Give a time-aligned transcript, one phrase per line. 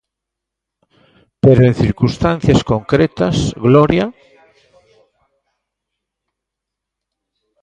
[1.43, 3.35] Pero en circunstancias concretas,
[3.67, 4.05] Gloria.